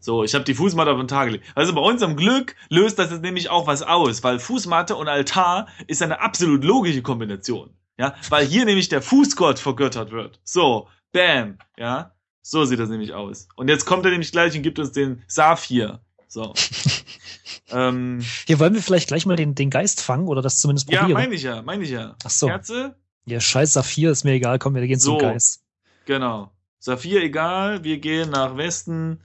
[0.01, 1.45] So, ich habe die Fußmatte auf den Tag gelegt.
[1.57, 5.67] Also bei unserem Glück löst das jetzt nämlich auch was aus, weil Fußmatte und Altar
[5.89, 7.71] ist eine absolut logische Kombination.
[7.99, 10.39] Ja, weil hier nämlich der Fußgott vergöttert wird.
[10.45, 12.13] So, bam, ja.
[12.51, 13.47] So sieht das nämlich aus.
[13.57, 16.01] Und jetzt kommt er nämlich gleich und gibt uns den Saphir.
[16.29, 16.55] So.
[17.71, 21.01] ähm, Hier wollen wir vielleicht gleich mal den, den Geist fangen oder das zumindest ja,
[21.01, 21.21] probieren.
[21.21, 22.17] meine ich ja, meine ich ja.
[22.25, 22.47] Ach so.
[22.47, 25.19] Kerze, Ja, scheiß Saphir, ist mir egal, komm, wir gehen So.
[25.19, 25.63] zum Geist.
[26.07, 26.51] Genau.
[26.79, 29.21] Saphir egal, wir gehen nach Westen.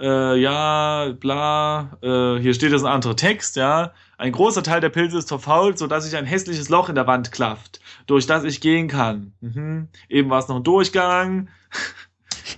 [0.00, 1.98] Äh, ja, bla.
[2.00, 3.92] Äh, hier steht jetzt ein anderer Text, ja.
[4.16, 7.30] Ein großer Teil der Pilze ist verfault, sodass sich ein hässliches Loch in der Wand
[7.30, 9.34] klafft, durch das ich gehen kann.
[9.42, 9.88] Mhm.
[10.08, 11.48] Eben war es noch ein Durchgang.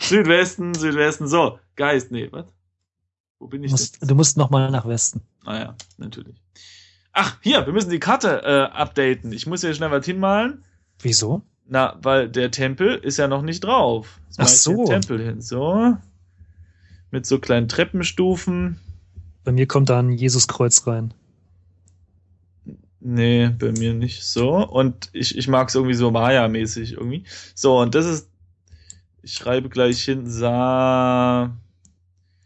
[0.00, 1.58] Südwesten, Südwesten, so.
[1.76, 2.46] Geist, nee, was?
[3.38, 4.08] Wo bin Du ich musst, denn?
[4.08, 5.20] du musst nochmal nach Westen.
[5.44, 6.36] Ah ja, natürlich.
[7.12, 9.32] Ach, hier, wir müssen die Karte äh, updaten.
[9.32, 10.64] Ich muss hier schnell was hinmalen.
[11.00, 11.42] Wieso?
[11.66, 14.20] Na, weil der Tempel ist ja noch nicht drauf.
[14.28, 14.84] Jetzt Ach so.
[14.84, 15.40] Den Tempel hin.
[15.40, 15.96] So.
[17.10, 18.78] Mit so kleinen Treppenstufen.
[19.44, 21.14] Bei mir kommt da ein Jesuskreuz rein.
[23.00, 24.66] Nee, bei mir nicht so.
[24.66, 27.24] Und ich, ich mag es irgendwie so Maya-mäßig irgendwie.
[27.54, 28.28] So, und das ist.
[29.26, 31.50] Ich schreibe gleich hin Sa.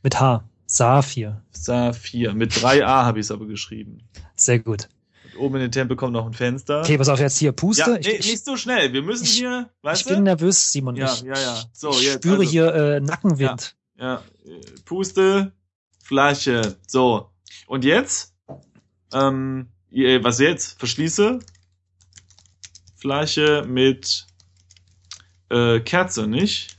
[0.03, 0.49] Mit H.
[0.65, 1.43] Saphir.
[1.51, 2.33] Saphir.
[2.33, 3.99] Mit 3a habe ich es aber geschrieben.
[4.35, 4.89] Sehr gut.
[5.35, 6.81] Und oben in den Tempel kommt noch ein Fenster.
[6.81, 7.83] Okay, pass auf, jetzt hier Puste.
[7.83, 8.95] ja, ich, nee, ich, nicht so schnell.
[8.95, 9.69] Wir müssen ich- hier.
[9.77, 10.23] ich Weißt bin du?
[10.23, 10.97] nervös, Simon.
[10.97, 11.63] Ja, ich ja, ja.
[11.75, 12.15] So, ich jetzt.
[12.25, 13.77] spüre also- hier äh, Nackenwind.
[13.99, 15.53] Ja, äh, Puste,
[16.03, 16.79] Flasche.
[16.87, 17.29] So.
[17.67, 18.33] Und jetzt?
[19.13, 19.69] Ähm,
[20.23, 20.79] was jetzt?
[20.79, 21.41] Verschließe.
[22.97, 24.27] Flasche mit
[25.51, 26.79] äh, Kerze, nicht?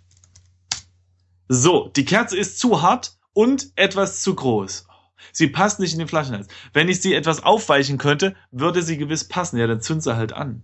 [1.48, 4.86] So, die Kerze ist zu hart und etwas zu groß.
[5.34, 6.48] Sie passt nicht in den Flaschenhals.
[6.74, 9.58] Wenn ich sie etwas aufweichen könnte, würde sie gewiss passen.
[9.58, 10.64] Ja, dann zünd sie halt an.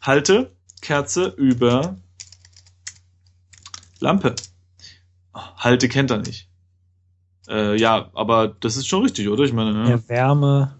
[0.00, 1.96] Halte Kerze über
[4.00, 4.34] Lampe.
[5.34, 6.48] Halte kennt er nicht.
[7.48, 9.44] Äh, ja, aber das ist schon richtig, oder?
[9.44, 9.90] Ich meine, ja.
[9.90, 10.76] Ja, Wärme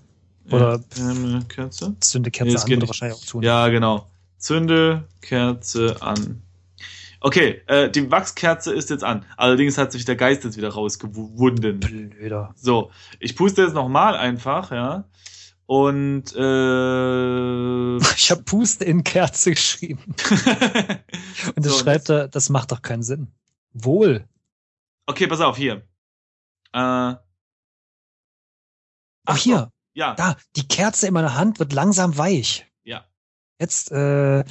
[0.51, 1.97] oder- Wärme, Kerze.
[2.01, 3.43] zünde Nee, Kerze das an, wahrscheinlich auch tun.
[3.43, 4.07] Ja, genau.
[4.39, 6.43] Zünde Kerze an.
[7.21, 9.25] Okay, äh, die Wachskerze ist jetzt an.
[9.37, 11.81] Allerdings hat sich der Geist jetzt wieder rausgewunden.
[11.81, 12.55] Blöder.
[12.57, 15.05] So, ich puste jetzt nochmal einfach, ja.
[15.67, 20.03] Und äh, Ich habe Puste in Kerze geschrieben.
[21.57, 23.29] Und das So, schreibt er, das macht doch keinen Sinn.
[23.73, 24.25] Wohl.
[25.07, 25.83] okay, pass auf, hier.
[26.73, 27.15] Äh,
[29.31, 32.67] Ach hier, ja, da, die Kerze in meiner Hand wird langsam weich.
[33.61, 34.45] Jetzt äh,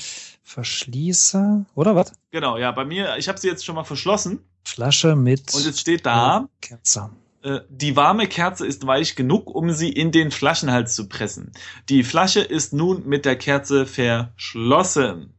[0.43, 2.12] verschließe, oder was?
[2.32, 5.80] genau, ja, bei mir, ich habe sie jetzt schon mal verschlossen Flasche mit und jetzt
[5.80, 7.10] steht da, Kerze.
[7.41, 11.54] äh, die warme Kerze ist weich genug, um sie in den Flaschenhals zu pressen.
[11.88, 15.34] Die Flasche ist nun mit der Kerze verschlossen.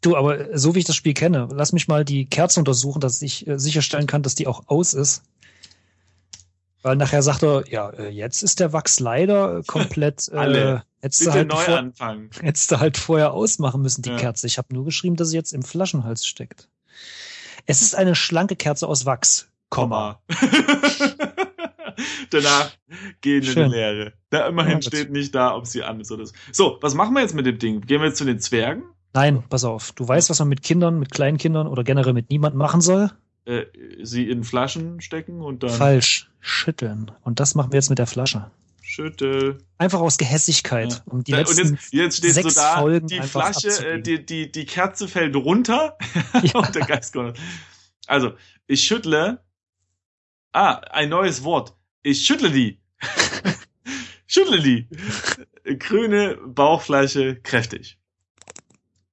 [0.00, 3.22] Du, aber so wie ich das Spiel kenne, lass mich mal die Kerze untersuchen, dass
[3.22, 5.22] ich äh, sicherstellen kann, dass die auch aus ist.
[6.84, 10.30] Weil nachher sagt er, ja, äh, jetzt ist der Wachs leider äh, komplett.
[10.32, 10.84] Alle.
[11.00, 12.30] Äh, hättest, Bitte halt neu vor, anfangen.
[12.40, 14.16] hättest du halt vorher ausmachen müssen, die Ja.
[14.16, 14.46] Kerze.
[14.46, 16.68] Ich habe nur geschrieben, dass sie jetzt im Flaschenhals steckt.
[17.66, 19.48] Es ist eine schlanke Kerze aus Wachs.
[19.70, 20.20] Komma.
[22.30, 22.70] Danach
[23.22, 23.60] gehen in die.
[23.60, 24.12] Leere.
[24.30, 26.34] Da immerhin Ja, steht nicht da, ob sie an ist oder so.
[26.52, 27.80] So, was machen wir jetzt mit dem Ding?
[27.80, 28.82] Gehen wir jetzt zu den Zwergen?
[29.14, 29.92] Nein, pass auf.
[29.92, 33.10] Du weißt, was man mit Kindern, mit kleinen Kindern oder generell mit niemandem machen soll?
[33.46, 33.64] Äh,
[34.02, 36.30] sie in Flaschen stecken und dann Falsch.
[36.40, 37.10] Schütteln.
[37.22, 38.50] Und das machen wir jetzt mit der Flasche.
[38.82, 39.58] schüttel.
[39.78, 40.92] Einfach aus Gehässigkeit.
[40.92, 41.02] Ja.
[41.06, 44.02] Um die Da, und letzten, jetzt, jetzt steht so da, Folgen die Flasche, äh, abzugeben.
[44.02, 45.96] die, die, die Kerze fällt runter
[46.42, 46.58] Ja.
[46.60, 47.38] und der Geist kommt.
[48.06, 48.32] Also,
[48.66, 49.42] ich schüttle.
[50.52, 51.74] Ah, ein neues Wort.
[52.02, 52.78] Ich schüttle die.
[54.26, 54.88] schüttle die.
[55.78, 57.98] Grüne Bauchfläche kräftig.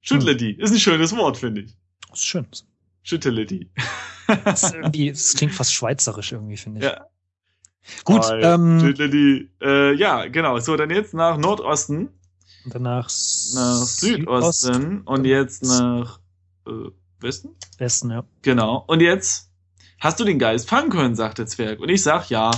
[0.02, 0.38] Schüttle Hm.
[0.38, 0.52] die.
[0.60, 1.76] Ist ein schönes Wort, finde ich.
[2.10, 2.48] Das ist schön.
[3.04, 3.70] Schüttele die.
[4.46, 6.86] Das, das klingt fast schweizerisch irgendwie, finde ich.
[6.86, 7.06] Ja.
[8.04, 8.42] Gut, Toll.
[8.44, 9.50] ähm.
[9.62, 10.60] Äh, ja, genau.
[10.60, 12.10] So, dann jetzt nach Nordosten,
[12.66, 13.10] und danach
[13.54, 16.20] nach Südosten und jetzt nach
[16.68, 17.56] äh, Westen?
[17.78, 18.24] Westen, ja.
[18.42, 18.84] Genau.
[18.88, 19.50] Und jetzt
[20.00, 21.80] hast du den Geist fangen können, sagt der Zwerg.
[21.80, 22.52] Und ich sag ja.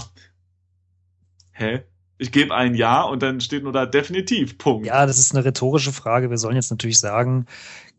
[1.51, 1.83] Hä?
[2.17, 4.57] Ich gebe ein Ja und dann steht nur da definitiv.
[4.57, 4.86] Punkt.
[4.86, 6.29] Ja, das ist eine rhetorische Frage.
[6.29, 7.47] Wir sollen jetzt natürlich sagen,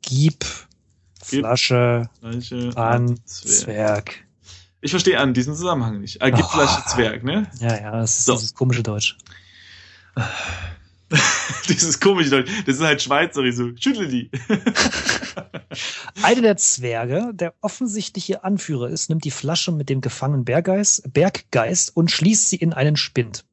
[0.02, 0.44] Gib
[1.24, 3.54] Flasche Flasche an Zwerg.
[3.64, 4.24] Zwerg.
[4.80, 6.20] Ich verstehe an diesen Zusammenhang nicht.
[6.22, 6.48] Ah, gib Oh.
[6.48, 7.46] Flasche Zwerg, ne?
[7.60, 8.32] Ja, ja, das ist So.
[8.34, 9.16] dieses komische Deutsch.
[11.68, 12.50] Dieses komische Deutsch.
[12.66, 13.70] Das ist halt Schweizerisch so.
[13.76, 14.30] Schüttle die.
[16.22, 21.96] Einer der Zwerge, der offensichtliche Anführer ist, nimmt die Flasche mit dem gefangenen Berggeist, Berggeist
[21.96, 23.44] und schließt sie in einen Spind.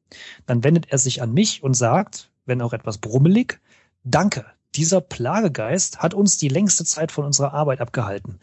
[0.46, 3.60] Dann wendet er sich an mich und sagt, wenn auch etwas brummelig,
[4.04, 8.38] Danke, dieser Plagegeist hat uns die längste Zeit von unserer Arbeit abgehalten.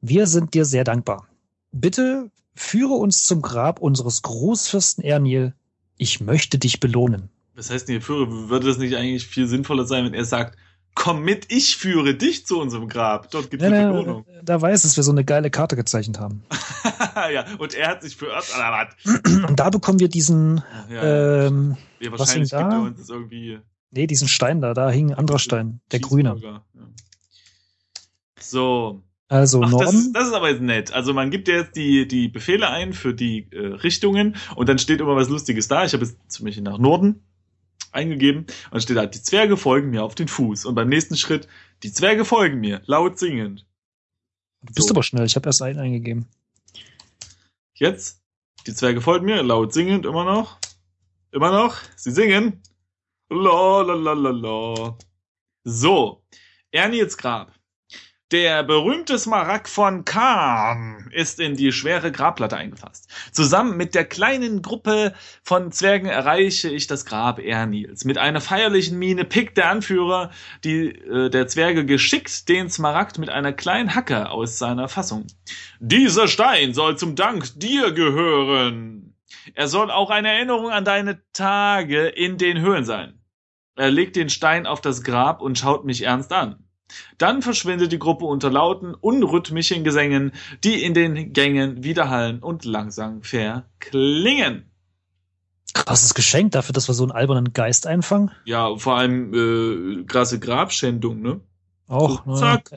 [0.00, 1.26] Wir sind dir sehr dankbar.
[1.72, 5.54] Bitte Führe uns zum Grab unseres Großfürsten Ernil.
[5.96, 7.28] Ich möchte dich belohnen.
[7.54, 8.48] Was heißt denn hier führe?
[8.48, 10.58] Würde das nicht eigentlich viel sinnvoller sein, wenn er sagt,
[10.94, 13.30] komm mit, ich führe dich zu unserem Grab.
[13.30, 14.26] Dort gibt es Ja, eine Belohnung.
[14.42, 16.42] da weiß es, wir so eine geile Karte gezeichnet haben.
[17.32, 19.14] ja, und er hat sich oder was?
[19.48, 22.72] Und da bekommen wir diesen, Ja, ähm, ja, was wahrscheinlich gibt da?
[22.72, 23.60] er uns irgendwie.
[23.90, 26.36] Nee, diesen Stein da, da hing ein anderer Stein, der grüne.
[26.40, 26.64] Ja.
[28.40, 29.02] So.
[29.30, 29.98] Also Ach, das, Norden.
[29.98, 30.92] ist, das ist aber jetzt nett.
[30.92, 34.78] Also man gibt ja jetzt die, die Befehle ein für die äh, Richtungen und dann
[34.78, 35.84] steht immer was Lustiges da.
[35.84, 37.22] Ich habe jetzt zum Beispiel nach Norden
[37.92, 40.64] eingegeben und dann steht da, die Zwerge folgen mir auf den Fuß.
[40.64, 41.46] Und beim nächsten Schritt,
[41.82, 43.66] die Zwerge folgen mir, laut singend.
[44.62, 44.94] Du bist so.
[44.94, 46.26] aber schnell, ich habe erst einen eingegeben.
[47.74, 48.22] Jetzt,
[48.66, 50.58] die Zwerge folgen mir, laut singend, immer noch.
[51.30, 52.62] Immer noch, sie singen.
[53.30, 54.96] La la la la la.
[55.64, 56.22] So,
[56.72, 57.52] Ernils Grab.
[58.30, 63.10] Der berühmte Smaragd von Khan ist in die schwere Grabplatte eingefasst.
[63.32, 68.06] Zusammen mit der kleinen Gruppe von Zwergen erreiche ich das Grab Ernils.
[68.06, 70.30] Mit einer feierlichen Miene pickt der Anführer
[70.64, 75.26] die, äh, der Zwerge geschickt den Smaragd mit einer kleinen Hacke aus seiner Fassung.
[75.80, 79.16] Dieser Stein soll zum Dank dir gehören.
[79.54, 83.17] Er soll auch eine Erinnerung an deine Tage in den Höhlen sein.
[83.78, 86.64] Er legt den Stein auf das Grab und schaut mich ernst an.
[87.18, 90.32] Dann verschwindet die Gruppe unter lauten, unrhythmischen Gesängen,
[90.64, 94.70] die in den Gängen widerhallen und langsam verklingen.
[95.74, 98.30] Krasses Geschenk dafür, dass wir so einen albernen Geist einfangen.
[98.46, 101.40] Ja, vor allem äh, krasse Grabschändung, ne?
[101.86, 102.24] Auch.
[102.24, 102.36] So, ne?
[102.36, 102.70] zack.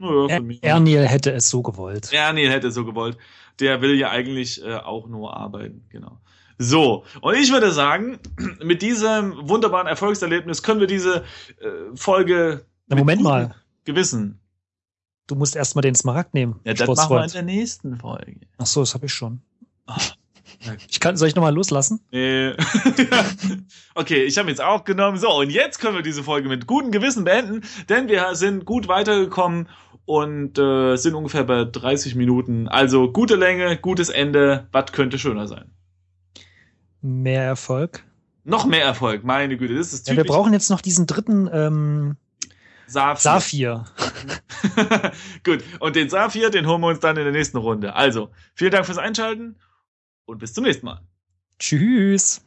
[0.00, 0.62] Er für mich.
[0.62, 2.12] Ernil hätte es so gewollt.
[2.12, 3.16] Ernie hätte so gewollt.
[3.60, 6.18] Der will ja eigentlich äh, auch nur arbeiten, genau.
[6.62, 8.18] So, und ich würde sagen,
[8.62, 11.24] mit diesem wunderbaren Erfolgserlebnis können wir diese
[11.60, 13.54] äh, Folge Na, Moment mal.
[13.84, 14.38] Gewissen.
[15.26, 16.60] Du musst erst mal den Smaragd nehmen.
[16.64, 18.40] Ja, das machen wir in der nächsten Folge.
[18.58, 19.42] Ach so, das habe ich schon.
[19.88, 20.74] ja.
[20.88, 22.00] Ich kann, soll ich nochmal loslassen?
[22.12, 22.52] Äh,
[23.96, 25.18] okay, ich habe jetzt auch genommen.
[25.18, 28.86] So, und jetzt können wir diese Folge mit gutem Gewissen beenden, denn wir sind gut
[28.86, 29.68] weitergekommen
[30.04, 32.68] und äh, sind ungefähr bei 30 Minuten.
[32.68, 34.68] Also gute Länge, gutes Ende.
[34.70, 35.72] Was könnte schöner sein?
[37.02, 38.04] Mehr Erfolg.
[38.44, 39.76] Noch mehr Erfolg, meine Güte.
[39.76, 42.16] Das ist Ja, wir typisch brauchen jetzt noch diesen dritten ähm,
[42.86, 43.20] Saphir.
[43.20, 43.84] Saphir.
[45.44, 47.94] Gut, und den Saphir, den holen wir uns dann in der nächsten Runde.
[47.94, 49.56] Also, vielen Dank fürs Einschalten
[50.24, 51.00] und bis zum nächsten Mal.
[51.58, 52.42] Tschüss.